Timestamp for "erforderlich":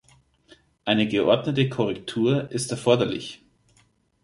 2.71-3.43